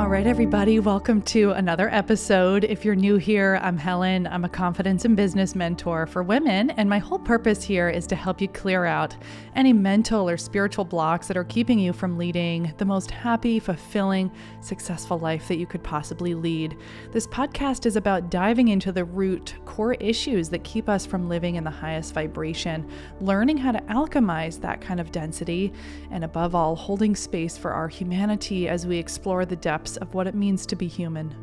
[0.00, 2.64] all right, everybody, welcome to another episode.
[2.64, 4.26] If you're new here, I'm Helen.
[4.26, 8.16] I'm a confidence and business mentor for women, and my whole purpose here is to
[8.16, 9.14] help you clear out
[9.54, 14.32] any mental or spiritual blocks that are keeping you from leading the most happy, fulfilling,
[14.62, 16.78] successful life that you could possibly lead.
[17.12, 21.56] This podcast is about diving into the root core issues that keep us from living
[21.56, 25.74] in the highest vibration, learning how to alchemize that kind of density,
[26.10, 30.14] and above all, holding space for our humanity as we explore the depths depths of
[30.14, 31.34] what it means to be human.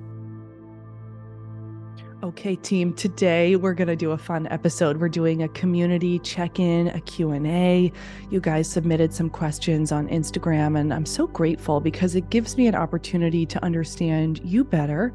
[2.23, 4.97] Okay, team, today we're going to do a fun episode.
[4.97, 7.91] We're doing a community check-in, a Q&A.
[8.31, 12.65] You guys submitted some questions on Instagram and I'm so grateful because it gives me
[12.65, 15.13] an opportunity to understand you better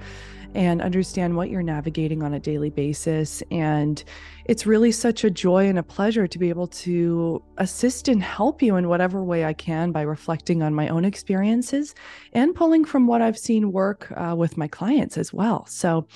[0.54, 3.42] and understand what you're navigating on a daily basis.
[3.50, 4.02] And
[4.44, 8.62] it's really such a joy and a pleasure to be able to assist and help
[8.62, 11.94] you in whatever way I can by reflecting on my own experiences
[12.32, 15.66] and pulling from what I've seen work uh, with my clients as well.
[15.66, 16.06] So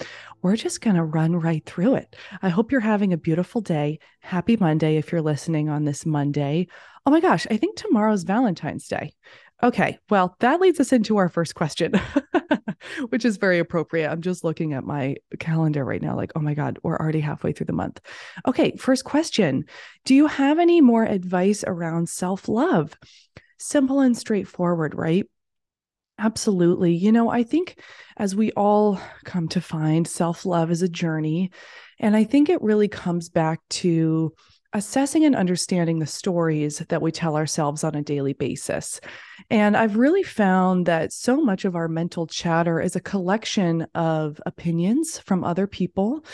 [0.42, 2.16] we're just going to run right through it.
[2.42, 3.98] I hope you're having a beautiful day.
[4.20, 6.68] Happy Monday if you're listening on this Monday.
[7.04, 9.12] Oh my gosh, I think tomorrow's Valentine's Day.
[9.62, 11.92] Okay, well, that leads us into our first question,
[13.08, 14.10] which is very appropriate.
[14.10, 17.52] I'm just looking at my calendar right now, like, oh my God, we're already halfway
[17.52, 18.00] through the month.
[18.46, 19.64] Okay, first question
[20.04, 22.98] Do you have any more advice around self love?
[23.58, 25.26] Simple and straightforward, right?
[26.18, 26.94] Absolutely.
[26.94, 27.80] You know, I think
[28.16, 31.50] as we all come to find, self love is a journey.
[31.98, 34.34] And I think it really comes back to
[34.76, 39.00] assessing and understanding the stories that we tell ourselves on a daily basis.
[39.50, 44.38] And I've really found that so much of our mental chatter is a collection of
[44.44, 46.24] opinions from other people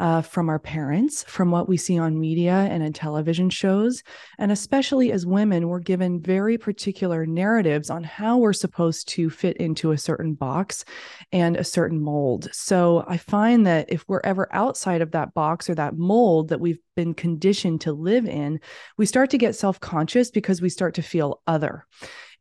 [0.00, 4.02] uh, from our parents, from what we see on media and in television shows.
[4.38, 9.58] And especially as women, we're given very particular narratives on how we're supposed to fit
[9.58, 10.86] into a certain box
[11.32, 12.48] and a certain mold.
[12.50, 16.60] So I find that if we're ever outside of that box or that mold that
[16.60, 18.58] we've been conditioned to live in,
[18.96, 21.86] we start to get self conscious because we start to feel other.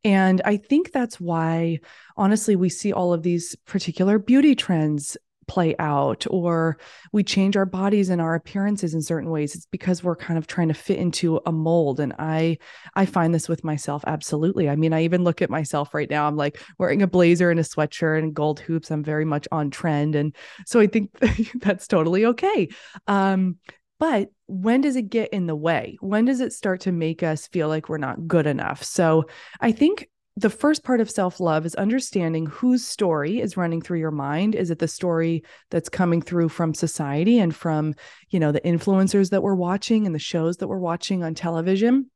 [0.06, 1.80] And I think that's why,
[2.16, 5.18] honestly, we see all of these particular beauty trends
[5.50, 6.78] play out or
[7.12, 10.46] we change our bodies and our appearances in certain ways it's because we're kind of
[10.46, 12.56] trying to fit into a mold and i
[12.96, 16.28] i find this with myself absolutely i mean i even look at myself right now
[16.28, 19.72] i'm like wearing a blazer and a sweatshirt and gold hoops i'm very much on
[19.72, 20.36] trend and
[20.68, 21.10] so i think
[21.60, 22.70] that's totally okay
[23.08, 23.58] um
[24.00, 25.98] but when does it get in the way?
[26.00, 28.82] When does it start to make us feel like we're not good enough?
[28.82, 29.26] So
[29.60, 30.08] I think
[30.40, 34.56] the first part of self love is understanding whose story is running through your mind.
[34.56, 37.96] Is it the story that's coming through from society and from,
[38.30, 42.10] you know, the influencers that we're watching and the shows that we're watching on television?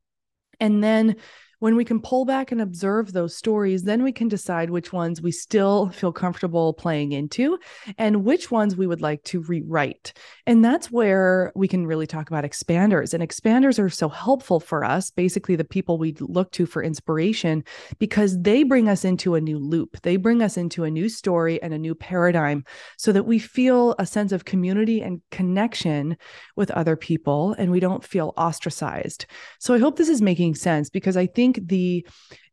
[0.59, 1.17] And then
[1.63, 5.21] when we can pull back and observe those stories, then we can decide which ones
[5.21, 7.57] we still feel comfortable playing into
[7.97, 10.11] and which ones we would like to rewrite.
[10.45, 13.13] And that's where we can really talk about expanders.
[13.13, 17.63] And expanders are so helpful for us, basically, the people we look to for inspiration,
[17.97, 20.01] because they bring us into a new loop.
[20.01, 22.65] They bring us into a new story and a new paradigm
[22.97, 26.17] so that we feel a sense of community and connection
[26.57, 29.27] with other people and we don't feel ostracized.
[29.59, 32.07] So I hope this is making sense because I think think the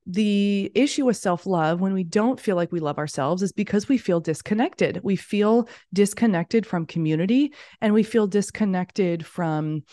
[0.07, 3.89] the issue with self love when we don't feel like we love ourselves is because
[3.89, 5.01] we feel disconnected.
[5.03, 9.85] We feel disconnected from community and we feel disconnected from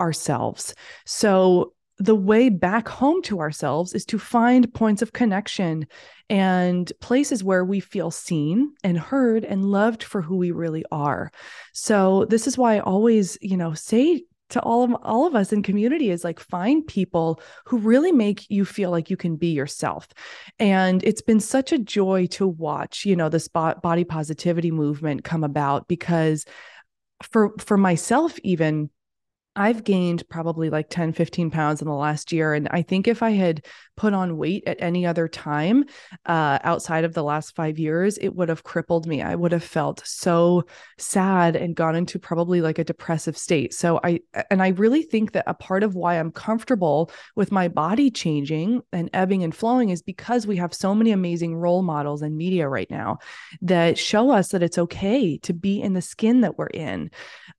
[0.00, 0.74] ourselves.
[1.04, 5.86] So, the way back home to ourselves is to find points of connection
[6.28, 11.30] and places where we feel seen and heard and loved for who we really are.
[11.72, 15.52] So, this is why I always, you know, say to all of all of us
[15.52, 19.48] in community is like find people who really make you feel like you can be
[19.48, 20.08] yourself.
[20.58, 25.44] And it's been such a joy to watch you know this body positivity movement come
[25.44, 26.44] about because
[27.22, 28.90] for for myself even
[29.56, 32.52] I've gained probably like 10, 15 pounds in the last year.
[32.52, 33.64] And I think if I had
[33.96, 35.84] put on weight at any other time
[36.26, 39.22] uh, outside of the last five years, it would have crippled me.
[39.22, 40.64] I would have felt so
[40.98, 43.72] sad and gone into probably like a depressive state.
[43.72, 44.20] So I,
[44.50, 48.82] and I really think that a part of why I'm comfortable with my body changing
[48.92, 52.68] and ebbing and flowing is because we have so many amazing role models in media
[52.68, 53.18] right now
[53.62, 57.10] that show us that it's okay to be in the skin that we're in.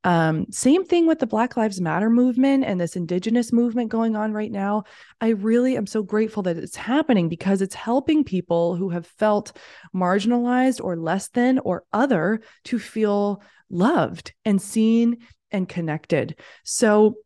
[0.04, 4.34] Um, same thing with the Black Lives Matter movement and this Indigenous movement going on
[4.34, 4.84] right now,
[5.22, 9.56] I really am so grateful that it's happening because it's helping people who have felt
[9.96, 15.20] marginalized or less than or other to feel loved and seen
[15.50, 16.38] and connected.
[16.66, 17.20] So,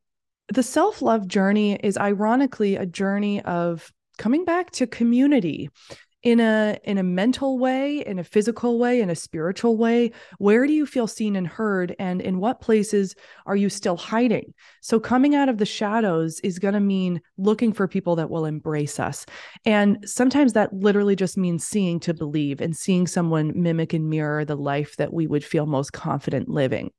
[0.53, 5.71] the self love journey is ironically a journey of coming back to community
[6.23, 10.11] in a in a mental way in a physical way in a spiritual way?
[10.37, 13.15] Where do you feel seen and heard and in what places
[13.45, 14.53] are you still hiding?
[14.81, 18.45] So coming out of the shadows is going to mean looking for people that will
[18.45, 19.25] embrace us.
[19.65, 24.45] And sometimes that literally just means seeing to believe and seeing someone mimic and mirror
[24.45, 26.91] the life that we would feel most confident living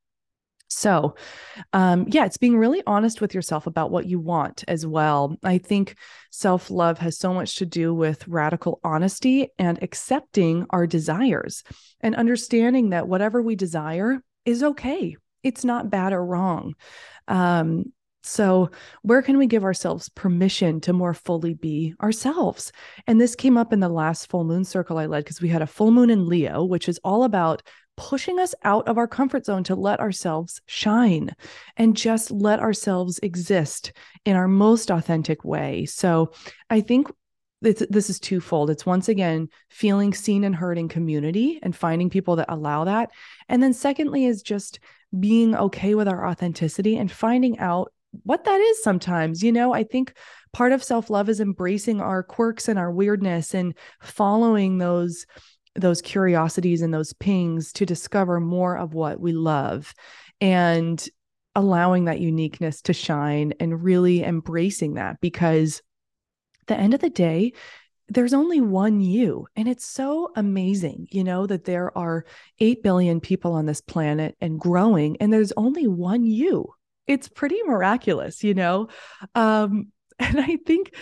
[0.73, 1.15] so,
[1.73, 5.37] um, yeah, it's being really honest with yourself about what you want as well.
[5.43, 5.97] I think
[6.31, 11.63] self love has so much to do with radical honesty and accepting our desires
[12.01, 15.17] and understanding that whatever we desire is okay.
[15.43, 16.75] It's not bad or wrong.
[17.29, 17.93] Um,
[18.25, 18.71] so,
[19.03, 22.71] where can we give ourselves permission to more fully be ourselves?
[23.09, 25.63] And this came up in the last full moon circle I led because we had
[25.63, 27.63] a full moon in Leo, which is all about
[27.97, 31.35] pushing us out of our comfort zone to let ourselves shine
[31.77, 33.93] and just let ourselves exist
[34.25, 35.85] in our most authentic way.
[35.85, 36.33] So
[36.71, 37.11] I think
[37.61, 38.71] this, this is twofold.
[38.71, 43.11] It's once again feeling seen and heard in community and finding people that allow that.
[43.49, 44.81] And then secondly is just
[45.19, 47.93] being okay with our authenticity and finding out
[48.25, 49.43] what that is sometimes.
[49.43, 50.15] You know, I think
[50.53, 55.27] part of self love is embracing our quirks and our weirdness and following those
[55.75, 59.95] those curiosities and those pings to discover more of what we love
[60.41, 61.09] and
[61.55, 65.83] allowing that uniqueness to shine and really embracing that because
[66.67, 67.53] the end of the day
[68.09, 69.47] there's only one you.
[69.57, 72.25] And it's so amazing you know that there are
[72.59, 76.67] 8 billion people on this planet and growing and there's only one you.
[77.07, 78.89] It's pretty miraculous you know?
[79.35, 80.95] Um and i think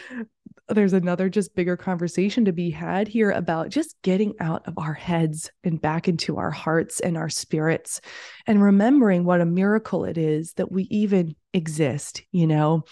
[0.75, 4.95] there's another just bigger conversation to be had here about just getting out of our
[4.95, 8.01] heads and back into our hearts and our spirits
[8.47, 12.85] and remembering what a miracle it is that we even exist, you know,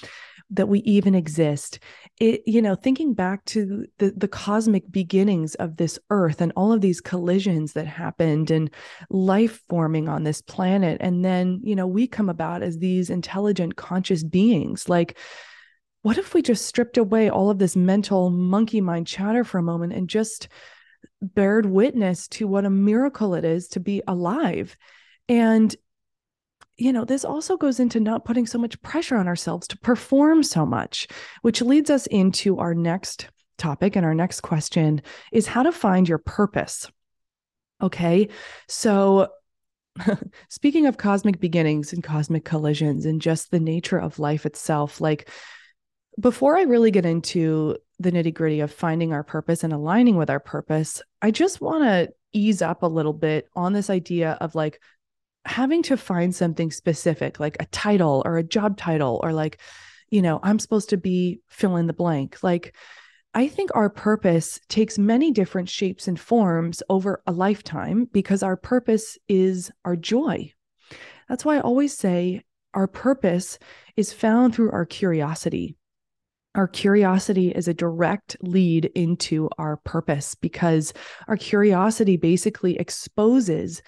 [0.50, 1.78] that we even exist.
[2.20, 6.72] It, you know, thinking back to the, the cosmic beginnings of this earth and all
[6.72, 8.70] of these collisions that happened and
[9.10, 10.98] life forming on this planet.
[11.00, 14.88] And then, you know, we come about as these intelligent, conscious beings.
[14.88, 15.18] Like,
[16.08, 19.62] what if we just stripped away all of this mental monkey mind chatter for a
[19.62, 20.48] moment and just
[21.20, 24.74] bared witness to what a miracle it is to be alive?
[25.28, 25.76] And,
[26.78, 30.42] you know, this also goes into not putting so much pressure on ourselves to perform
[30.42, 31.08] so much,
[31.42, 33.28] which leads us into our next
[33.58, 33.94] topic.
[33.94, 36.90] And our next question is how to find your purpose.
[37.82, 38.30] Okay.
[38.66, 39.28] So,
[40.48, 45.28] speaking of cosmic beginnings and cosmic collisions and just the nature of life itself, like
[46.18, 50.30] before I really get into the nitty gritty of finding our purpose and aligning with
[50.30, 54.54] our purpose, I just want to ease up a little bit on this idea of
[54.54, 54.80] like
[55.44, 59.60] having to find something specific, like a title or a job title, or like,
[60.10, 62.42] you know, I'm supposed to be fill in the blank.
[62.42, 62.74] Like,
[63.34, 68.56] I think our purpose takes many different shapes and forms over a lifetime because our
[68.56, 70.52] purpose is our joy.
[71.28, 72.42] That's why I always say
[72.74, 73.58] our purpose
[73.96, 75.76] is found through our curiosity
[76.58, 80.92] our curiosity is a direct lead into our purpose because
[81.28, 83.80] our curiosity basically exposes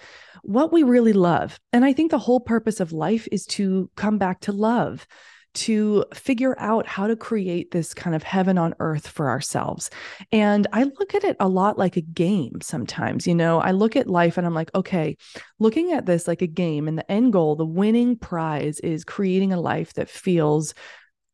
[0.43, 1.59] what we really love.
[1.73, 5.05] And I think the whole purpose of life is to come back to love,
[5.53, 9.89] to figure out how to create this kind of heaven on earth for ourselves.
[10.31, 13.27] And I look at it a lot like a game sometimes.
[13.27, 15.17] You know, I look at life and I'm like, okay,
[15.59, 19.51] looking at this like a game, and the end goal, the winning prize is creating
[19.51, 20.73] a life that feels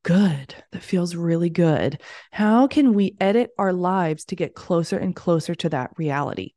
[0.08, 2.02] good, that feels really good.
[2.32, 6.54] How can we edit our lives to get closer and closer to that reality?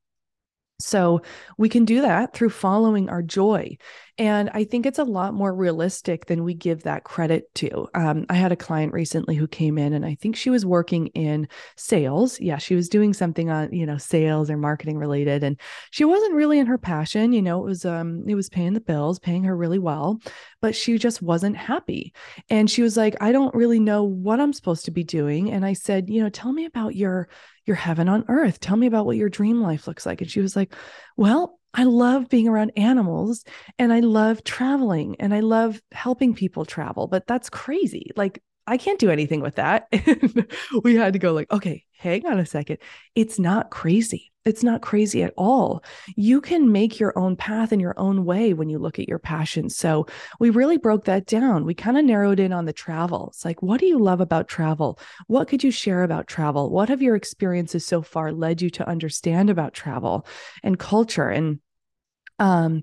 [0.78, 1.23] So
[1.59, 3.76] we can do that through following our joy.
[4.20, 7.88] And I think it's a lot more realistic than we give that credit to.
[7.94, 11.06] Um, I had a client recently who came in and I think she was working
[11.14, 12.38] in sales.
[12.38, 15.42] Yeah, she was doing something on, you know, sales or marketing related.
[15.42, 15.58] And
[15.90, 17.32] she wasn't really in her passion.
[17.32, 20.20] You know, it was um, it was paying the bills, paying her really well,
[20.60, 22.12] but she just wasn't happy.
[22.50, 25.50] And she was like, I don't really know what I'm supposed to be doing.
[25.50, 27.30] And I said, you know, tell me about your
[27.64, 28.60] your heaven on earth.
[28.60, 30.20] Tell me about what your dream life looks like.
[30.20, 30.74] And she was like,
[31.16, 33.44] Well, I love being around animals
[33.78, 38.10] and I love traveling and I love helping people travel, but that's crazy.
[38.16, 39.88] Like I can't do anything with that.
[40.84, 42.78] we had to go like, okay, hang on a second.
[43.14, 44.29] It's not crazy.
[44.44, 45.85] It's not crazy at all.
[46.16, 49.18] You can make your own path in your own way when you look at your
[49.18, 49.76] passions.
[49.76, 50.06] So
[50.38, 51.64] we really broke that down.
[51.64, 53.28] We kind of narrowed in on the travel.
[53.28, 54.99] It's like, what do you love about travel?
[55.26, 56.70] What could you share about travel?
[56.70, 60.26] What have your experiences so far led you to understand about travel
[60.62, 61.28] and culture?
[61.28, 61.61] And
[62.38, 62.82] um,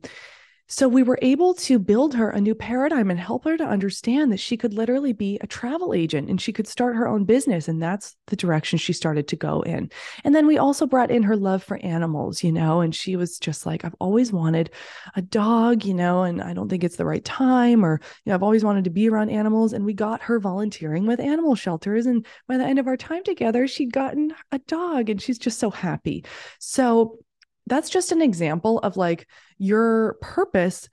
[0.68, 4.32] so we were able to build her a new paradigm and help her to understand
[4.32, 7.70] that she could literally be a travel agent and she could start her own business.
[7.70, 9.90] And that's the direction she started to go in.
[10.26, 13.40] And then we also brought in her love for animals, you know, and she was
[13.40, 14.72] just like, I've always wanted
[15.16, 18.36] a dog, you know, and I don't think it's the right time, or, you know,
[18.36, 19.72] I've always wanted to be around animals.
[19.72, 22.08] And we got her volunteering with animal shelters.
[22.08, 25.60] And by the end of our time together, she'd gotten a dog and she's just
[25.60, 26.26] so happy.
[26.60, 27.20] So
[27.68, 30.90] that's just an example of like your purpose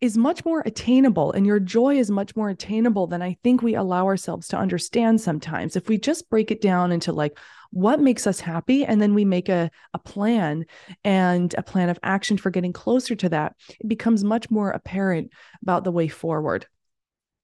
[0.00, 3.74] is much more attainable and your joy is much more attainable than I think we
[3.74, 5.74] allow ourselves to understand sometimes.
[5.74, 7.38] If we just break it down into like
[7.70, 10.66] what makes us happy and then we make a, a plan
[11.02, 15.30] and a plan of action for getting closer to that, it becomes much more apparent
[15.62, 16.66] about the way forward.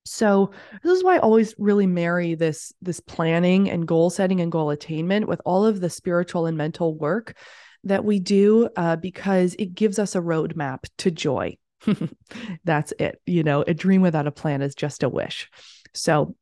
[0.05, 0.51] So
[0.83, 4.71] this is why I always really marry this this planning and goal setting and goal
[4.71, 7.37] attainment with all of the spiritual and mental work
[7.85, 11.57] that we do uh, because it gives us a roadmap to joy.
[12.65, 13.21] That's it.
[13.27, 15.51] You know, a dream without a plan is just a wish.
[15.95, 16.37] So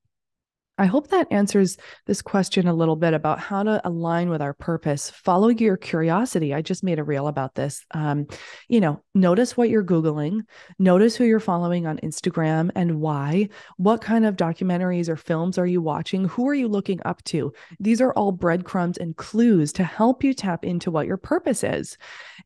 [0.81, 4.55] I hope that answers this question a little bit about how to align with our
[4.55, 5.11] purpose.
[5.11, 6.55] Follow your curiosity.
[6.55, 7.85] I just made a reel about this.
[7.91, 8.27] Um,
[8.67, 10.41] you know, notice what you're Googling,
[10.79, 13.51] notice who you're following on Instagram and why.
[13.77, 16.25] What kind of documentaries or films are you watching?
[16.25, 17.53] Who are you looking up to?
[17.79, 21.99] These are all breadcrumbs and clues to help you tap into what your purpose is.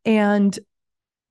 [0.05, 0.59] And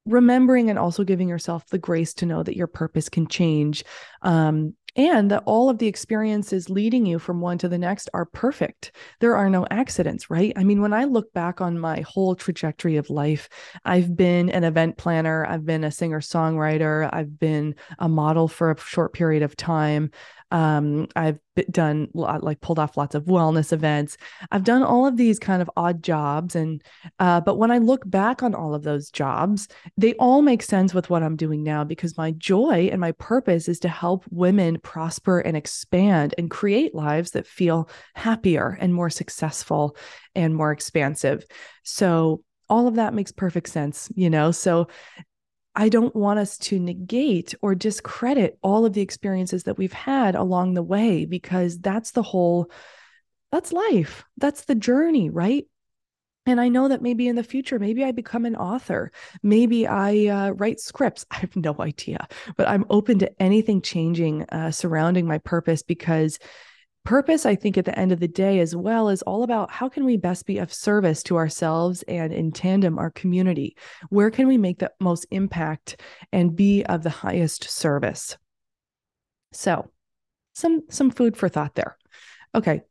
[0.06, 3.84] remembering and also giving yourself the grace to know that your purpose can change
[4.22, 8.26] um, and that all of the experiences leading you from one to the next are
[8.26, 8.92] perfect.
[9.20, 10.54] There are no accidents, right?
[10.56, 13.50] I mean, when I look back on my whole trajectory of life,
[13.86, 18.72] I've been an event planner, I've been a singer songwriter, I've been a model for
[18.72, 20.12] a short period of time.
[20.54, 21.40] Um, I've
[21.72, 24.18] done like pulled off lots of wellness events.
[24.52, 26.82] I've done all of these kind of odd jobs, and
[27.18, 29.68] uh, but when I look back on all of those jobs,
[29.98, 33.68] they all make sense with what I'm doing now because my joy and my purpose
[33.68, 39.10] is to help women prosper and expand and create lives that feel happier and more
[39.10, 39.98] successful
[40.36, 41.44] and more expansive.
[41.82, 44.52] So all of that makes perfect sense, you know.
[44.52, 44.88] So
[45.76, 50.36] I don't want us to negate or discredit all of the experiences that we've had
[50.36, 52.70] along the way because that's the whole
[53.52, 54.26] that's life.
[54.38, 55.66] That's the journey, right?
[56.46, 59.12] And I know that maybe in the future, maybe I become an author.
[59.44, 61.26] Maybe I uh, write scripts.
[61.32, 62.28] I have no idea,
[62.58, 66.40] but I'm open to anything changing uh, surrounding my purpose because
[67.04, 69.90] purpose i think at the end of the day as well is all about how
[69.90, 73.76] can we best be of service to ourselves and in tandem our community?
[74.10, 78.38] Where can we make the most impact and be of the highest service?
[79.52, 79.90] So
[80.54, 81.98] some some food for thought there.
[82.56, 82.82] Okay.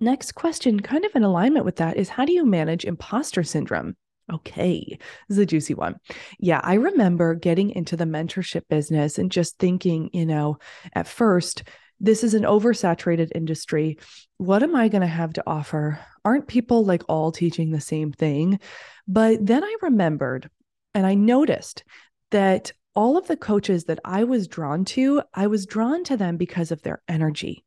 [0.00, 3.96] Next question kind of in alignment with that is how do you manage imposter syndrome?
[4.32, 4.98] Okay,
[5.28, 5.96] this is a juicy one.
[6.38, 10.58] Yeah, I remember getting into the mentorship business and just thinking, you know,
[10.94, 11.64] at first,
[12.02, 13.96] this is an oversaturated industry.
[14.36, 16.00] What am I going to have to offer?
[16.24, 18.58] Aren't people like all teaching the same thing?
[19.06, 20.50] But then I remembered
[20.94, 21.84] and I noticed
[22.32, 26.36] that all of the coaches that I was drawn to, I was drawn to them
[26.36, 27.64] because of their energy,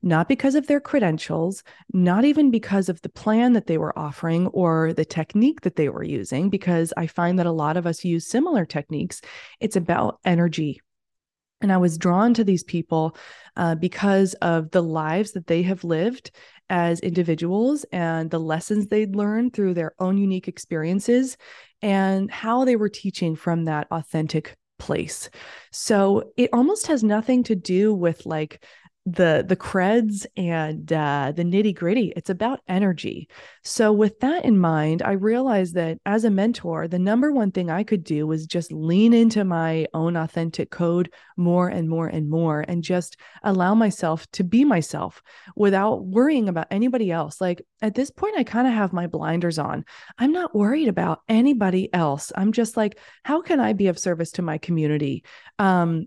[0.00, 1.62] not because of their credentials,
[1.92, 5.90] not even because of the plan that they were offering or the technique that they
[5.90, 9.20] were using, because I find that a lot of us use similar techniques.
[9.60, 10.80] It's about energy
[11.62, 13.16] and I was drawn to these people
[13.56, 16.30] uh, because of the lives that they have lived
[16.68, 21.36] as individuals and the lessons they'd learned through their own unique experiences
[21.82, 25.30] and how they were teaching from that authentic place.
[25.70, 28.64] So it almost has nothing to do with like
[29.04, 32.12] the the creds and uh, the nitty gritty.
[32.14, 33.28] It's about energy.
[33.64, 37.68] So with that in mind, I realized that as a mentor, the number one thing
[37.68, 42.30] I could do was just lean into my own authentic code more and more and
[42.30, 45.20] more, and just allow myself to be myself
[45.56, 47.40] without worrying about anybody else.
[47.40, 49.84] Like at this point, I kind of have my blinders on.
[50.18, 52.30] I'm not worried about anybody else.
[52.36, 55.24] I'm just like, how can I be of service to my community?
[55.58, 56.06] Um,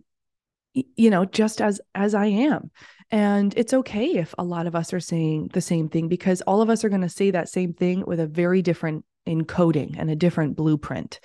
[0.96, 2.70] you know just as as i am
[3.12, 6.62] and it's okay if a lot of us are saying the same thing because all
[6.62, 10.10] of us are going to say that same thing with a very different encoding and
[10.10, 11.20] a different blueprint.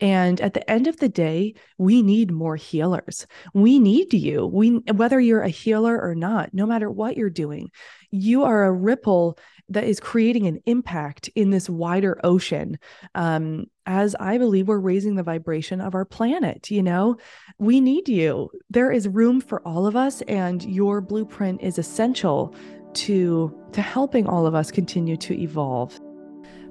[0.00, 3.26] And at the end of the day, we need more healers.
[3.52, 4.46] We need you.
[4.46, 7.70] We whether you're a healer or not, no matter what you're doing,
[8.10, 12.78] you are a ripple that is creating an impact in this wider ocean.
[13.14, 17.16] Um, as I believe we're raising the vibration of our planet, you know,
[17.58, 18.50] we need you.
[18.70, 22.54] There is room for all of us, and your blueprint is essential
[22.94, 25.98] to to helping all of us continue to evolve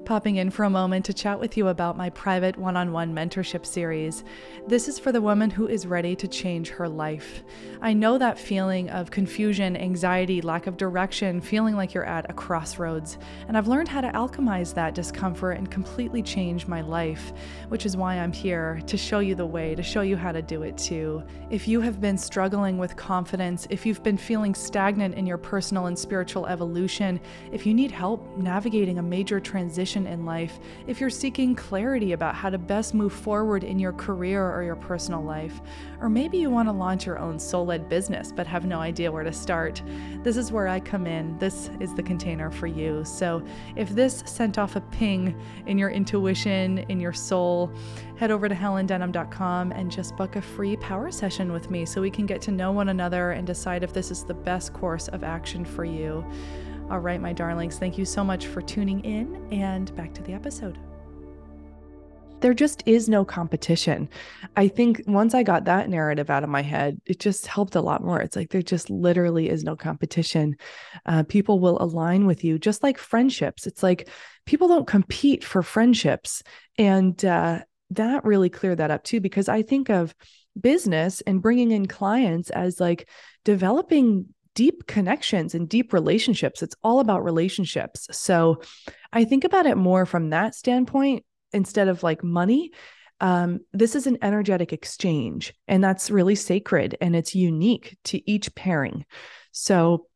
[0.04, 3.14] popping in for a moment to chat with you about my private one on one
[3.14, 4.24] mentorship series.
[4.66, 7.42] This is for the woman who is ready to change her life.
[7.80, 12.34] I know that feeling of confusion, anxiety, lack of direction, feeling like you're at a
[12.34, 13.18] crossroads,
[13.48, 17.32] and I've learned how to alchemize that discomfort and completely change my life,
[17.68, 20.42] which is why I'm here to show you the way, to show you how to
[20.42, 21.22] do it too.
[21.50, 25.86] If you have been struggling with confidence, if you've been feeling stagnant in your personal
[25.86, 27.20] and spiritual evolution,
[27.52, 32.34] if you need help navigating a major transition, in life, if you're seeking clarity about
[32.34, 35.60] how to best move forward in your career or your personal life,
[36.00, 39.10] or maybe you want to launch your own soul led business but have no idea
[39.10, 39.82] where to start,
[40.22, 41.38] this is where I come in.
[41.38, 43.04] This is the container for you.
[43.04, 43.44] So
[43.76, 47.72] if this sent off a ping in your intuition, in your soul,
[48.16, 52.10] head over to helendenham.com and just book a free power session with me so we
[52.10, 55.24] can get to know one another and decide if this is the best course of
[55.24, 56.24] action for you.
[56.90, 60.34] All right, my darlings, thank you so much for tuning in and back to the
[60.34, 60.78] episode.
[62.40, 64.10] There just is no competition.
[64.54, 67.80] I think once I got that narrative out of my head, it just helped a
[67.80, 68.20] lot more.
[68.20, 70.56] It's like there just literally is no competition.
[71.06, 73.66] Uh, people will align with you, just like friendships.
[73.66, 74.10] It's like
[74.44, 76.42] people don't compete for friendships.
[76.76, 77.60] And uh,
[77.90, 80.14] that really cleared that up too, because I think of
[80.60, 83.08] business and bringing in clients as like
[83.42, 86.62] developing deep connections and deep relationships.
[86.62, 88.08] It's all about relationships.
[88.12, 88.62] So
[89.12, 92.72] I think about it more from that standpoint instead of like money.
[93.20, 98.54] Um, this is an energetic exchange, and that's really sacred and it's unique to each
[98.54, 99.06] pairing.
[99.52, 100.06] So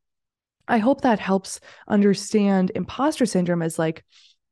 [0.67, 4.03] I hope that helps understand imposter syndrome as like,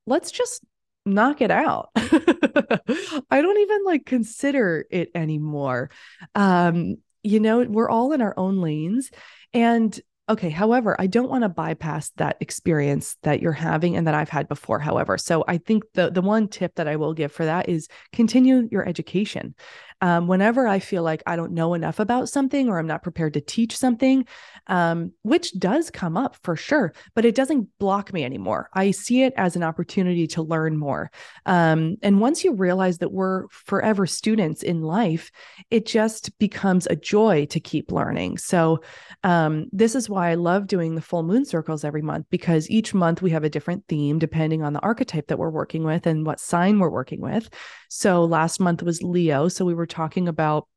[0.05, 0.65] let's just
[1.05, 1.89] knock it out.
[1.95, 5.91] I don't even like consider it anymore.
[6.33, 9.11] Um, you know, we're all in our own lanes
[9.53, 9.99] and
[10.29, 14.29] okay, however, I don't want to bypass that experience that you're having and that I've
[14.29, 15.17] had before, however.
[15.17, 18.67] So I think the the one tip that I will give for that is continue
[18.71, 19.55] your education.
[20.01, 23.33] Um, whenever I feel like I don't know enough about something or I'm not prepared
[23.33, 24.25] to teach something,
[24.67, 28.69] um, which does come up for sure, but it doesn't block me anymore.
[28.73, 31.09] I see it as an opportunity to learn more.
[31.45, 35.31] Um, and once you realize that we're forever students in life,
[35.71, 38.37] it just becomes a joy to keep learning.
[38.37, 38.81] So,
[39.23, 42.93] um, this is why I love doing the full moon circles every month because each
[42.93, 46.25] month we have a different theme depending on the archetype that we're working with and
[46.25, 47.49] what sign we're working with.
[47.89, 49.47] So, last month was Leo.
[49.47, 50.67] So, we were talking about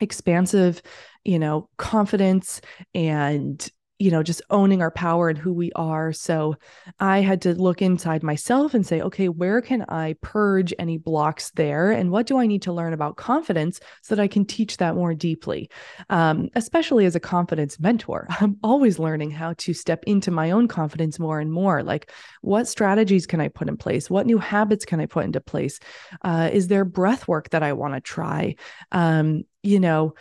[0.00, 0.82] expansive,
[1.24, 2.60] you know, confidence
[2.94, 3.68] and
[4.02, 6.12] you know, just owning our power and who we are.
[6.12, 6.56] So
[6.98, 11.52] I had to look inside myself and say, okay, where can I purge any blocks
[11.52, 11.92] there?
[11.92, 14.96] And what do I need to learn about confidence so that I can teach that
[14.96, 15.70] more deeply?
[16.10, 20.66] Um, especially as a confidence mentor, I'm always learning how to step into my own
[20.66, 21.84] confidence more and more.
[21.84, 22.10] Like,
[22.40, 24.10] what strategies can I put in place?
[24.10, 25.78] What new habits can I put into place?
[26.22, 28.56] Uh, is there breath work that I want to try?
[28.90, 30.14] Um, you know,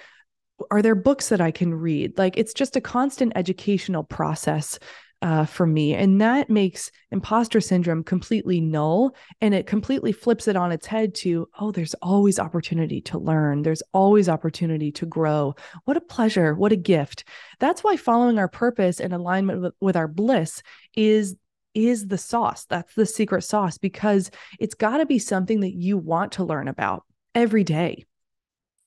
[0.70, 2.18] are there books that I can read?
[2.18, 4.78] Like it's just a constant educational process
[5.22, 5.94] uh, for me.
[5.94, 11.14] And that makes imposter syndrome completely null and it completely flips it on its head
[11.16, 13.62] to, oh, there's always opportunity to learn.
[13.62, 15.54] There's always opportunity to grow.
[15.86, 16.56] What a pleasure.
[16.56, 17.24] What a gift.
[17.60, 20.64] That's why following our purpose and alignment with, with our bliss
[20.96, 21.36] is
[21.74, 22.66] is the sauce.
[22.66, 26.68] That's the secret sauce because it's got to be something that you want to learn
[26.68, 28.04] about every day.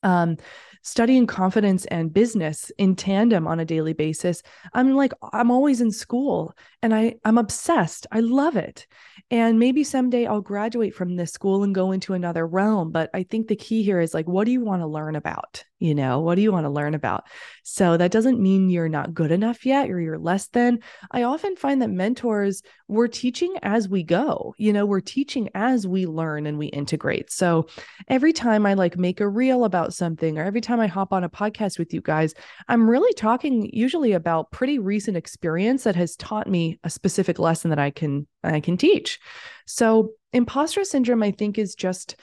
[0.02, 0.37] Um,
[0.85, 4.42] studying confidence and business in tandem on a daily basis
[4.75, 8.07] i'm like i'm always in school and i i'm obsessed.
[8.12, 8.87] I love it.
[9.31, 13.23] And maybe someday i'll graduate from this school and go into another realm but i
[13.23, 15.64] think the key here is like what do you want to learn about?
[15.79, 17.25] You know what do you want to learn about?
[17.62, 20.81] So that doesn't mean you're not good enough yet or you're less than.
[21.11, 25.87] I often find that mentors we're teaching as we go you know we're teaching as
[25.87, 27.31] we learn and we integrate.
[27.31, 27.66] So
[28.09, 31.25] every time i like make a reel about something or every time i hop on
[31.25, 32.35] a podcast with you guys
[32.68, 37.70] i'm really talking usually about pretty recent experience that has taught me a specific lesson
[37.70, 39.18] that i can i can teach.
[39.66, 42.16] So imposter syndrome i think is just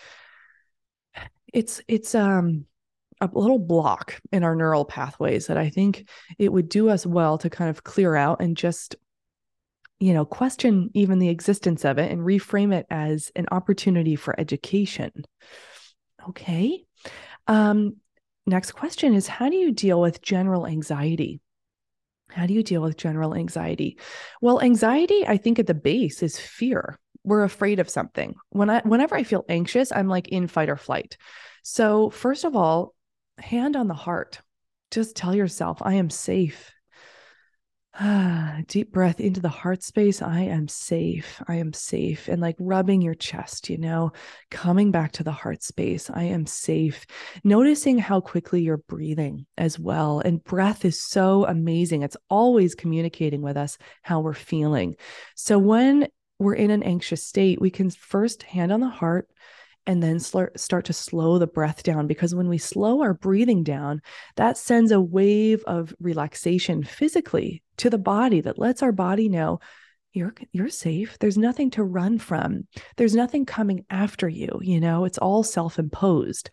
[1.54, 2.66] it's it's um
[3.22, 7.38] a little block in our neural pathways that I think it would do us well
[7.38, 8.96] to kind of clear out and just
[10.02, 14.38] you know, question even the existence of it and reframe it as an opportunity for
[14.38, 15.12] education.
[16.28, 16.84] Okay.
[17.46, 17.98] Um,
[18.48, 21.40] next question is How do you deal with general anxiety?
[22.32, 24.00] How do you deal with general anxiety?
[24.42, 26.98] Well, anxiety, I think at the base is fear.
[27.24, 28.34] We're afraid of something.
[28.50, 31.16] When I whenever I feel anxious, I'm like in fight or flight.
[31.62, 32.96] So, first of all,
[33.38, 34.42] hand on the heart.
[34.90, 36.72] Just tell yourself, I am safe.
[38.68, 40.22] deep breath into the heart space.
[40.22, 41.42] I am safe.
[41.48, 42.28] I am safe.
[42.28, 44.14] And like rubbing your chest, you know,
[44.50, 46.10] coming back to the heart space.
[46.10, 47.06] I am safe.
[47.44, 50.20] Noticing how quickly you're breathing as well.
[50.20, 52.04] And breath is so amazing.
[52.04, 54.96] It's always communicating with us how we're feeling.
[55.36, 56.08] So when
[56.40, 59.28] we're in an anxious state, we can first hand on the heart
[59.88, 64.02] and then start to slow the breath down because when we slow our breathing down,
[64.36, 69.60] that sends a wave of relaxation physically to the body that lets our body know
[70.14, 71.18] you're you're safe.
[71.20, 72.68] There's nothing to run from.
[72.98, 75.06] There's nothing coming after you you know?
[75.06, 76.50] It's all self-imposed.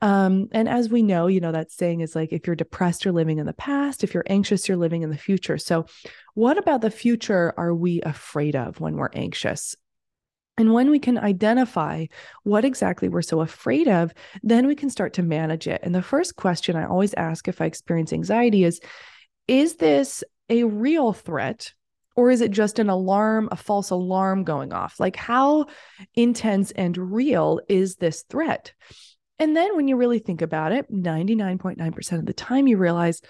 [0.00, 3.14] Um, and as we know you know that saying is like if you're depressed you're
[3.14, 4.02] living in the past.
[4.02, 5.58] If you're anxious you're living in the future.
[5.58, 5.86] So
[6.34, 9.76] what about the future are we afraid of when we're anxious
[10.58, 12.06] and when we can identify
[12.42, 15.80] what exactly we're so afraid of, then we can start to manage it.
[15.82, 18.80] And the first question I always ask if I experience anxiety is
[19.48, 21.72] Is this a real threat?
[22.16, 24.98] Or is it just an alarm, a false alarm going off?
[24.98, 25.66] Like, how
[26.14, 28.72] intense and real is this threat?
[29.38, 33.20] And then when you really think about it, 99.9% of the time you realize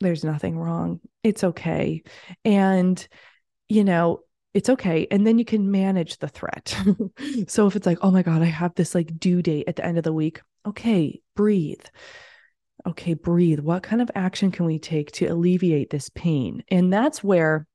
[0.00, 1.00] there's nothing wrong.
[1.22, 2.02] It's okay.
[2.46, 3.06] And,
[3.68, 4.20] you know,
[4.58, 5.06] it's okay.
[5.12, 6.76] And then you can manage the threat.
[7.46, 9.86] so if it's like, oh my God, I have this like due date at the
[9.86, 11.84] end of the week, okay, breathe.
[12.84, 13.60] Okay, breathe.
[13.60, 16.64] What kind of action can we take to alleviate this pain?
[16.72, 17.68] And that's where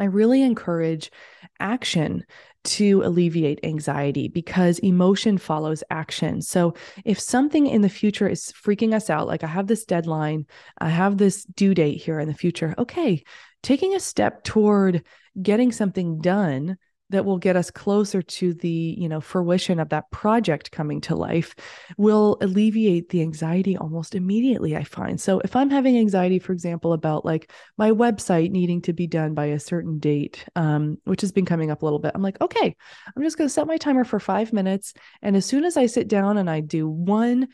[0.00, 1.12] I really encourage
[1.60, 2.24] action
[2.62, 6.42] to alleviate anxiety because emotion follows action.
[6.42, 10.46] So, if something in the future is freaking us out, like I have this deadline,
[10.78, 13.22] I have this due date here in the future, okay,
[13.62, 15.04] taking a step toward
[15.40, 16.76] getting something done
[17.10, 21.14] that will get us closer to the you know fruition of that project coming to
[21.14, 21.54] life
[21.96, 25.20] will alleviate the anxiety almost immediately i find.
[25.20, 29.34] So if i'm having anxiety for example about like my website needing to be done
[29.34, 32.40] by a certain date um, which has been coming up a little bit i'm like
[32.40, 32.76] okay
[33.16, 35.86] i'm just going to set my timer for five minutes and as soon as i
[35.86, 37.48] sit down and i do one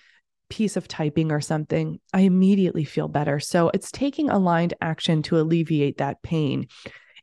[0.49, 3.41] piece of typing or something, I immediately feel better.
[3.41, 6.69] So it's taking aligned action to alleviate that pain.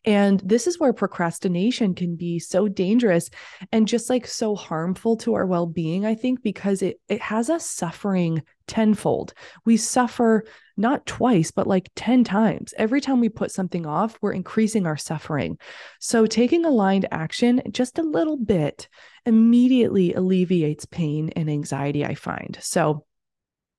[0.05, 3.29] And this is where procrastination can be so dangerous
[3.71, 7.69] and just like so harmful to our well-being, I think, because it it has us
[7.69, 9.33] suffering tenfold.
[9.65, 10.43] We suffer
[10.75, 12.73] not twice, but like 10 times.
[12.77, 15.57] Every time we put something off, we're increasing our suffering.
[15.99, 18.89] So taking aligned action just a little bit
[19.25, 22.57] immediately alleviates pain and anxiety, I find.
[22.61, 23.05] So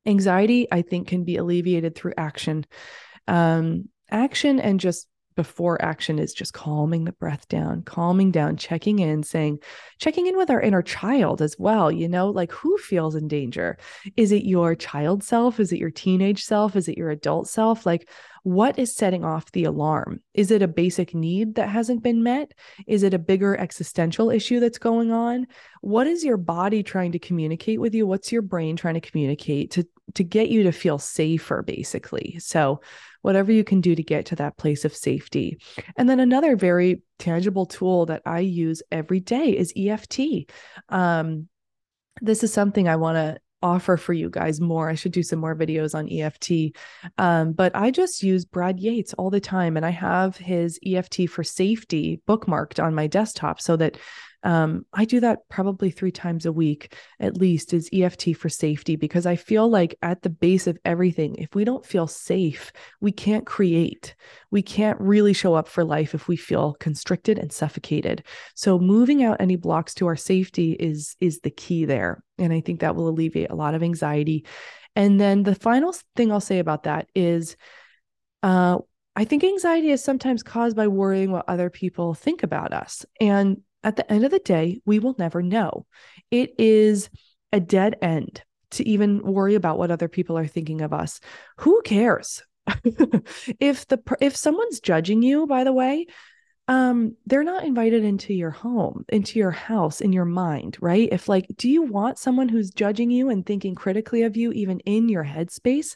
[0.07, 2.67] Anxiety, I think, can be alleviated through action.
[3.27, 9.01] Um, action and just before action is just calming the breath down, calming down, checking
[9.01, 9.59] in, saying,
[9.99, 11.91] checking in with our inner child as well.
[11.91, 13.79] You know, like who feels in danger?
[14.17, 15.59] Is it your child self?
[15.59, 16.77] Is it your teenage self?
[16.77, 17.85] Is it your adult self?
[17.85, 18.09] Like,
[18.45, 20.21] what is setting off the alarm?
[20.35, 22.53] Is it a basic need that hasn't been met?
[22.87, 25.47] Is it a bigger existential issue that's going on?
[25.81, 28.07] What is your body trying to communicate with you?
[28.07, 32.39] What's your brain trying to communicate to to get you to feel safer basically?
[32.39, 32.81] So,
[33.23, 35.59] whatever you can do to get to that place of safety.
[35.97, 40.51] And then another very tangible tool that I use every day is EFT.
[40.91, 41.49] Um,
[42.21, 44.91] this is something I want to offer for you guys more.
[44.91, 46.77] I should do some more videos on EFT.
[47.17, 51.29] Um, but I just use Brad Yates all the time, and I have his EFT
[51.31, 53.97] for safety bookmarked on my desktop so that
[54.45, 58.95] um, I do that probably three times a week at least is EFT for safety
[58.95, 63.11] because I feel like at the base of everything, if we don't feel safe, we
[63.11, 64.15] can't create.
[64.51, 68.23] We can't really show up for life if we feel constricted and suffocated.
[68.55, 72.23] So moving out any blocks to our safety is is the key there.
[72.37, 74.45] And I think that will alleviate a lot of anxiety.
[74.95, 77.57] And then the final thing I'll say about that is
[78.43, 78.79] uh,
[79.17, 83.07] I think anxiety is sometimes caused by worrying what other people think about us.
[83.21, 85.87] And at the end of the day, we will never know.
[86.31, 87.11] It is
[87.53, 88.43] a dead end
[88.73, 91.21] to even worry about what other people are thinking of us.
[91.59, 92.43] Who cares?
[93.61, 96.07] if the if someone's judging you, by the way,
[96.67, 101.29] um they're not invited into your home into your house in your mind right if
[101.29, 105.09] like do you want someone who's judging you and thinking critically of you even in
[105.11, 105.95] your headspace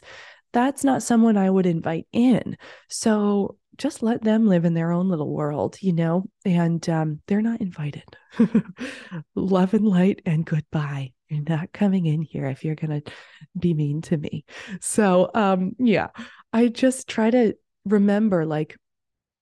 [0.53, 2.55] that's not someone i would invite in
[2.87, 7.41] so just let them live in their own little world, you know, and um, they're
[7.41, 8.03] not invited.
[9.35, 11.13] Love and light and goodbye.
[11.29, 13.11] You're not coming in here if you're going to
[13.57, 14.45] be mean to me.
[14.81, 16.09] So, um, yeah,
[16.51, 17.53] I just try to
[17.85, 18.75] remember like,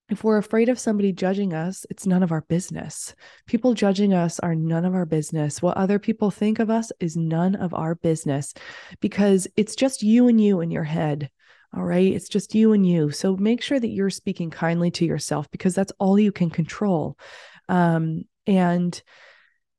[0.08, 3.14] if we're afraid of somebody judging us, it's none of our business.
[3.46, 5.60] People judging us are none of our business.
[5.60, 8.54] What other people think of us is none of our business
[9.00, 11.28] because it's just you and you in your head.
[11.76, 12.12] All right.
[12.12, 13.10] It's just you and you.
[13.10, 17.18] So make sure that you're speaking kindly to yourself because that's all you can control.
[17.68, 19.00] Um, and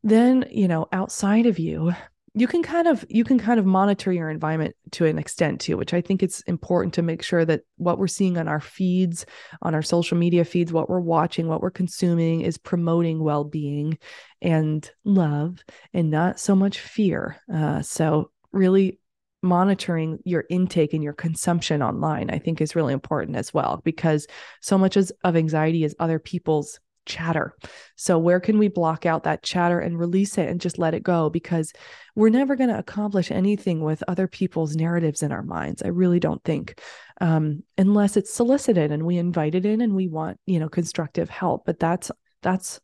[0.03, 1.93] then, you know, outside of you,
[2.33, 5.77] you can kind of you can kind of monitor your environment to an extent too
[5.77, 9.25] which i think it's important to make sure that what we're seeing on our feeds
[9.61, 13.97] on our social media feeds what we're watching what we're consuming is promoting well-being
[14.41, 15.59] and love
[15.93, 18.99] and not so much fear uh, so really
[19.41, 24.27] monitoring your intake and your consumption online i think is really important as well because
[24.61, 27.53] so much of anxiety is other people's chatter.
[27.97, 31.03] So, where can we block out that chatter and release it and just let it
[31.03, 31.29] go?
[31.29, 31.73] Because
[32.15, 35.81] we're never going to accomplish anything with other people's narratives in our minds.
[35.81, 36.79] I really don't think,
[37.19, 41.29] um, unless it's solicited and we invite it in and we want, you know, constructive
[41.29, 41.65] help.
[41.65, 42.79] But that's, that's,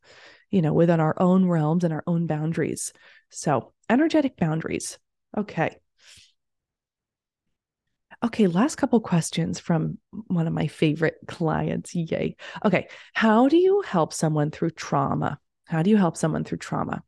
[0.49, 2.91] you know, within our own realms and our own boundaries.
[3.29, 4.97] So, energetic boundaries.
[5.37, 5.77] Okay.
[8.23, 9.97] Okay, last couple questions from
[10.27, 11.93] one of my favorite clients.
[11.93, 12.35] Yay.
[12.63, 15.39] Okay, how do you help someone through trauma?
[15.65, 17.03] How do you help someone through trauma?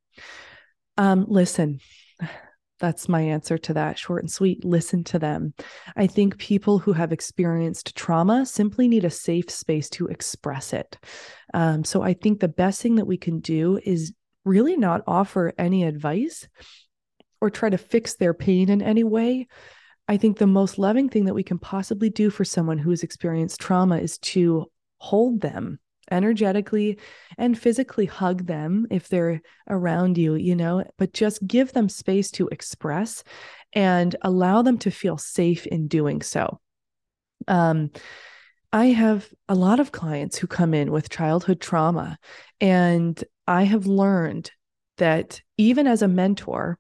[0.98, 1.80] Um, listen,
[2.80, 3.98] that's my answer to that.
[3.98, 4.64] Short and sweet.
[4.64, 5.54] Listen to them.
[5.96, 10.98] I think people who have experienced trauma simply need a safe space to express it.
[11.54, 14.14] Um, so I think the best thing that we can do is
[14.46, 16.48] really not offer any advice
[17.42, 19.48] or try to fix their pain in any way
[20.08, 23.04] I think the most loving thing that we can possibly do for someone who has
[23.04, 26.98] experienced trauma is to hold them energetically
[27.38, 32.32] and physically hug them if they're around you, you know, but just give them space
[32.32, 33.24] to express
[33.74, 36.60] and allow them to feel safe in doing so.
[37.48, 37.92] Um,
[38.72, 42.18] I have a lot of clients who come in with childhood trauma,
[42.60, 44.52] and I have learned
[44.98, 46.78] that even as a mentor,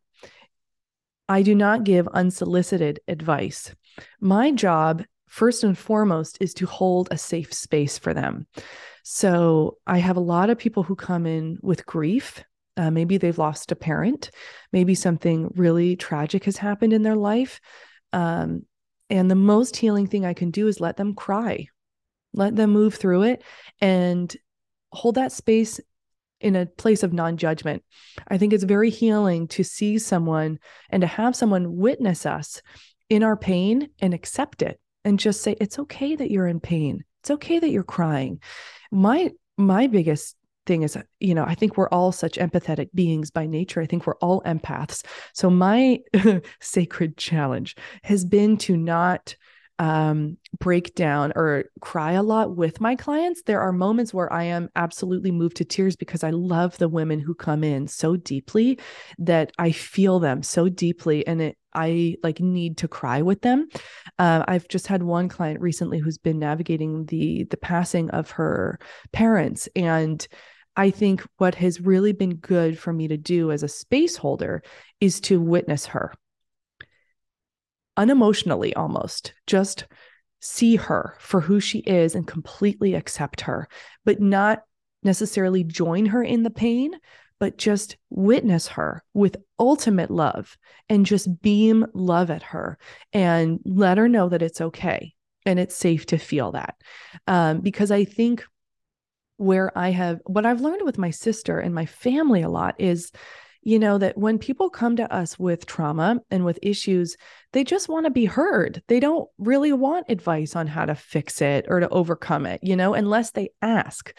[1.29, 3.73] I do not give unsolicited advice.
[4.21, 8.47] My job, first and foremost, is to hold a safe space for them.
[9.03, 12.43] So I have a lot of people who come in with grief.
[12.75, 14.31] Uh, maybe they've lost a parent.
[14.71, 17.59] Maybe something really tragic has happened in their life.
[18.13, 18.65] Um,
[19.09, 21.67] and the most healing thing I can do is let them cry,
[22.33, 23.43] let them move through it
[23.81, 24.35] and
[24.91, 25.79] hold that space
[26.39, 27.83] in a place of non-judgment.
[28.27, 32.61] I think it's very healing to see someone and to have someone witness us
[33.09, 37.03] in our pain and accept it and just say it's okay that you're in pain.
[37.21, 38.41] It's okay that you're crying.
[38.91, 43.47] My my biggest thing is you know, I think we're all such empathetic beings by
[43.47, 43.81] nature.
[43.81, 45.03] I think we're all empaths.
[45.33, 45.99] So my
[46.61, 49.35] sacred challenge has been to not
[49.79, 54.43] um, break down or cry a lot with my clients, there are moments where I
[54.43, 58.79] am absolutely moved to tears because I love the women who come in so deeply
[59.19, 63.67] that I feel them so deeply and it I like need to cry with them.
[64.17, 68.79] Uh, I've just had one client recently who's been navigating the the passing of her
[69.11, 70.27] parents and
[70.75, 74.61] I think what has really been good for me to do as a space holder
[75.01, 76.13] is to witness her
[77.97, 79.85] unemotionally almost, just
[80.39, 83.67] see her for who she is and completely accept her,
[84.05, 84.63] but not
[85.03, 86.91] necessarily join her in the pain,
[87.39, 90.57] but just witness her with ultimate love
[90.89, 92.77] and just beam love at her
[93.13, 95.13] and let her know that it's okay
[95.45, 96.75] and it's safe to feel that.
[97.27, 98.43] Um, because I think
[99.37, 103.11] where I have, what I've learned with my sister and my family a lot is
[103.67, 107.17] you know, that when people come to us with trauma and with issues,
[107.51, 108.81] they just want to be heard.
[108.87, 112.77] They don't really want advice on how to fix it or to overcome it, you
[112.77, 114.13] know, unless they ask.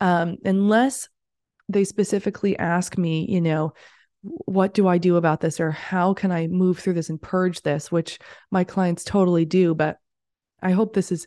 [0.00, 1.10] Um, unless
[1.68, 3.74] they specifically ask me, you know,
[4.22, 7.60] what do I do about this or how can I move through this and purge
[7.60, 8.18] this, which
[8.50, 9.74] my clients totally do.
[9.74, 9.98] But
[10.62, 11.26] I hope this is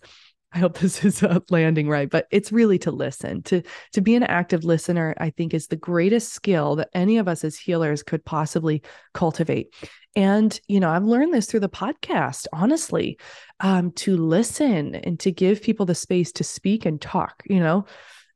[0.58, 3.44] I hope this is uh, landing right, but it's really to listen.
[3.44, 3.62] To
[3.94, 7.44] to be an active listener, I think is the greatest skill that any of us
[7.44, 8.82] as healers could possibly
[9.14, 9.76] cultivate.
[10.16, 13.20] And you know, I've learned this through the podcast, honestly,
[13.60, 17.44] um, to listen and to give people the space to speak and talk.
[17.46, 17.86] You know,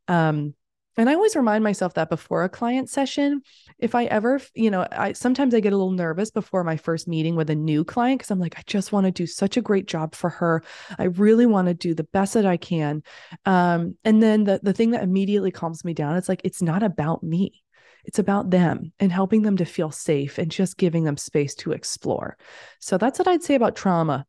[0.07, 0.53] um,
[0.97, 3.41] and I always remind myself that before a client session,
[3.80, 7.08] if I ever, you know, I sometimes I get a little nervous before my first
[7.08, 9.62] meeting with a new client because I'm like, I just want to do such a
[9.62, 10.63] great job for her.
[10.99, 13.04] I really want to do the best that I can.
[13.45, 16.84] Um, and then the the thing that immediately calms me down, it's like it's not
[16.84, 17.63] about me.
[18.04, 21.71] It's about them and helping them to feel safe and just giving them space to
[21.71, 22.36] explore.
[22.80, 24.25] So that's what I'd say about trauma.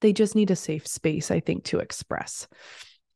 [0.00, 2.48] They just need a safe space, I think, to express.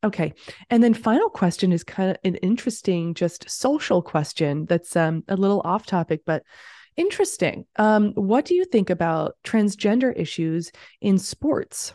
[0.04, 0.34] Okay.
[0.68, 5.36] And then final question is kind of an interesting, just social question that's um, a
[5.36, 6.42] little off topic, but
[6.96, 7.66] interesting.
[7.76, 11.92] Um, what do you think about transgender issues in sports?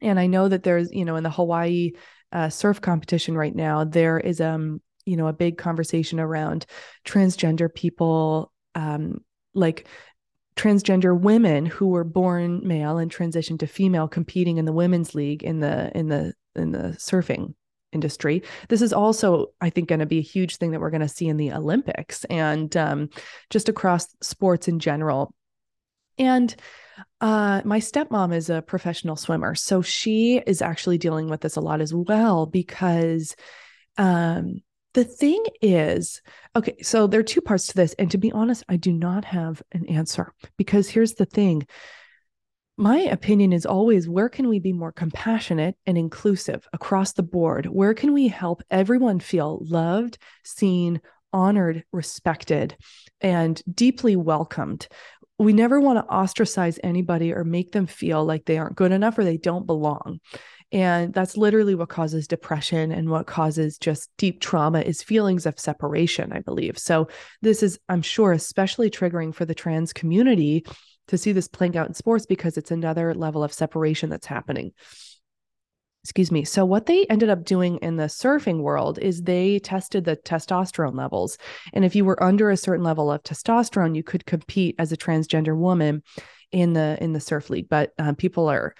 [0.00, 1.92] And I know that there's, you know, in the Hawaii
[2.32, 6.66] uh, surf competition right now, there is, um, you know, a big conversation around
[7.04, 9.18] transgender people, um,
[9.54, 9.86] like
[10.56, 15.42] transgender women who were born male and transitioned to female competing in the women's league
[15.42, 17.54] in the in the in the surfing
[17.92, 18.42] industry.
[18.68, 21.08] This is also, I think, going to be a huge thing that we're going to
[21.08, 23.10] see in the Olympics and um,
[23.50, 25.34] just across sports in general.
[26.18, 26.54] And
[27.20, 31.60] uh, my stepmom is a professional swimmer, so she is actually dealing with this a
[31.60, 33.34] lot as well because
[33.96, 34.60] um,
[34.94, 36.20] the thing is,
[36.54, 37.94] okay, so there are two parts to this.
[37.94, 41.66] And to be honest, I do not have an answer because here's the thing
[42.82, 47.66] my opinion is always where can we be more compassionate and inclusive across the board?
[47.66, 51.00] Where can we help everyone feel loved, seen,
[51.32, 52.76] honored, respected,
[53.20, 54.88] and deeply welcomed?
[55.38, 59.16] We never want to ostracize anybody or make them feel like they aren't good enough
[59.16, 60.18] or they don't belong.
[60.72, 65.60] And that's literally what causes depression and what causes just deep trauma is feelings of
[65.60, 66.78] separation, I believe.
[66.78, 67.08] So,
[67.42, 70.64] this is, I'm sure, especially triggering for the trans community
[71.08, 74.72] to see this playing out in sports because it's another level of separation that's happening.
[76.04, 76.44] Excuse me.
[76.44, 80.96] So, what they ended up doing in the surfing world is they tested the testosterone
[80.96, 81.38] levels.
[81.72, 84.96] And if you were under a certain level of testosterone, you could compete as a
[84.96, 86.02] transgender woman
[86.50, 87.68] in the in the surf league.
[87.68, 88.74] But uh, people are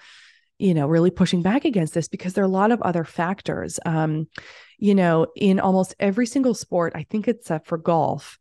[0.59, 3.79] you know really pushing back against this because there are a lot of other factors
[3.85, 4.27] um
[4.77, 8.37] you know in almost every single sport i think except for golf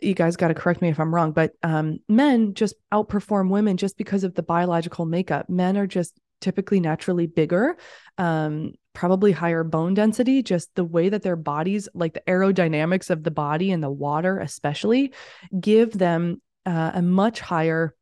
[0.00, 3.76] you guys got to correct me if I'm wrong, but um, men just outperform women
[3.76, 5.48] just because of the biological makeup.
[5.48, 7.76] Men are just typically naturally bigger,
[8.16, 13.24] um, probably higher bone density, just the way that their bodies, like the aerodynamics of
[13.24, 15.12] the body and the water, especially,
[15.58, 17.94] give them uh, a much higher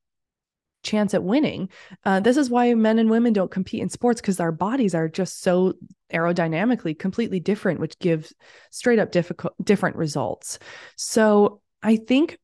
[0.83, 1.69] chance at winning.
[2.05, 5.09] Uh, this is why men and women don't compete in sports because our bodies are
[5.09, 5.75] just so
[6.13, 8.33] aerodynamically completely different, which gives
[8.71, 10.59] straight up difficult different results.
[10.97, 12.39] So I think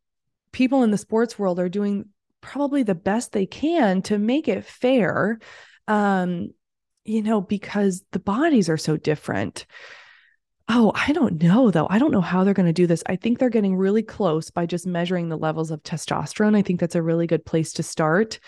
[0.53, 2.07] people in the sports world are doing
[2.41, 5.39] probably the best they can to make it fair.
[5.89, 6.51] Um,
[7.05, 9.67] you know, because the bodies are so different.
[10.69, 11.89] Oh, I don't know though.
[11.91, 13.03] I don't know how they're going to do this.
[13.07, 16.57] I think they're getting really close by just measuring the levels of testosterone.
[16.57, 18.39] I think that's a really good place to start.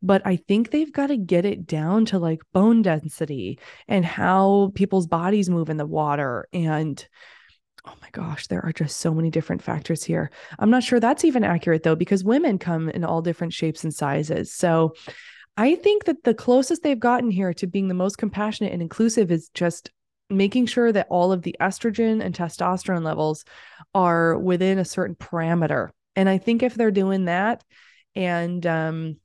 [0.00, 4.70] But I think they've got to get it down to like bone density and how
[4.74, 7.06] people's bodies move in the water and
[7.86, 10.30] oh my gosh, there are just so many different factors here.
[10.58, 13.92] I'm not sure that's even accurate though, because women come in all different shapes and
[13.92, 14.52] sizes.
[14.52, 14.94] So
[15.56, 19.30] I think that the closest they've gotten here to being the most compassionate and inclusive
[19.30, 19.90] is just
[20.30, 23.44] making sure that all of the estrogen and testosterone levels
[23.94, 25.90] are within a certain parameter.
[26.16, 27.62] And I think if they're doing that
[28.14, 29.16] and um,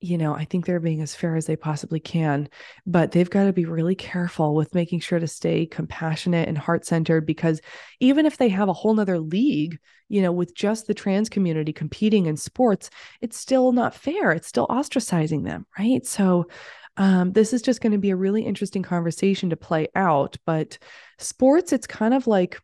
[0.00, 2.48] you know, I think they're being as fair as they possibly can,
[2.86, 6.86] but they've got to be really careful with making sure to stay compassionate and heart
[6.86, 7.60] centered because
[8.00, 11.72] even if they have a whole nother league, you know, with just the trans community
[11.72, 12.88] competing in sports,
[13.20, 14.32] it's still not fair.
[14.32, 16.04] It's still ostracizing them, right?
[16.06, 16.48] So,
[16.96, 20.36] um, this is just going to be a really interesting conversation to play out.
[20.44, 20.78] But
[21.18, 22.60] sports, it's kind of like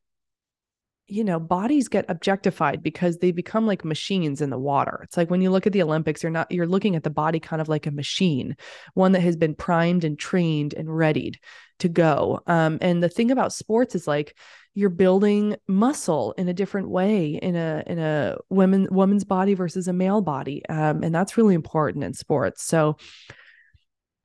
[1.08, 5.00] you know, bodies get objectified because they become like machines in the water.
[5.04, 7.38] It's like when you look at the Olympics, you're not, you're looking at the body
[7.38, 8.56] kind of like a machine,
[8.94, 11.38] one that has been primed and trained and readied
[11.78, 12.40] to go.
[12.46, 14.36] Um, and the thing about sports is like
[14.74, 19.88] you're building muscle in a different way in a in a women woman's body versus
[19.88, 22.62] a male body, um, and that's really important in sports.
[22.62, 22.96] So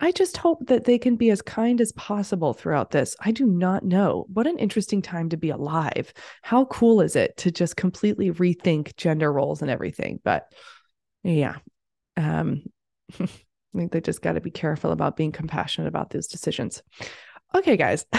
[0.02, 3.16] I just hope that they can be as kind as possible throughout this.
[3.22, 4.26] I do not know.
[4.34, 6.12] What an interesting time to be alive.
[6.42, 10.20] How cool is it to just completely rethink gender roles and everything?
[10.24, 10.52] But
[11.24, 11.58] yeah.
[12.18, 12.64] Um
[13.74, 16.84] I think they just got to be careful about being compassionate about those decisions.
[17.56, 18.06] Okay, guys.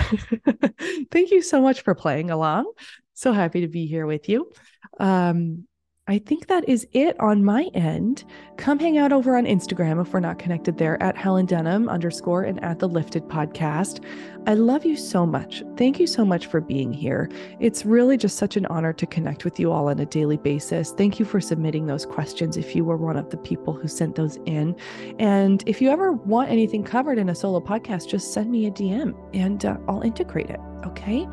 [1.10, 2.72] Thank you so much for playing along.
[3.12, 4.50] So happy to be here with you.
[4.98, 5.66] Um,
[6.08, 8.24] I think that is it on my end.
[8.56, 12.42] Come hang out over on Instagram if we're not connected there at Helen Denham underscore
[12.42, 14.04] and at the Lifted Podcast.
[14.48, 15.62] I love you so much.
[15.76, 17.30] Thank you so much for being here.
[17.60, 20.90] It's really just such an honor to connect with you all on a daily basis.
[20.90, 24.16] Thank you for submitting those questions if you were one of the people who sent
[24.16, 24.74] those in.
[25.20, 28.72] And if you ever want anything covered in a solo podcast, just send me a
[28.72, 30.58] DM and uh, I'll integrate it.
[30.84, 31.28] Okay.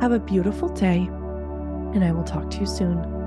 [0.00, 3.25] Have a beautiful day, and I will talk to you soon.